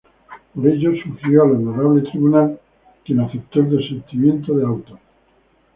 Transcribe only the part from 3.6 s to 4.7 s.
desistimiento de